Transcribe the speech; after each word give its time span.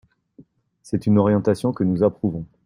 C’est 0.81 1.05
une 1.05 1.19
orientation 1.19 1.73
que 1.73 1.83
nous 1.83 2.01
approuvons. 2.01 2.47